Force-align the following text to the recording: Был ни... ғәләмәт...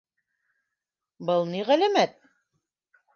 Был 1.29 1.45
ни... 1.51 1.61
ғәләмәт... 1.67 2.17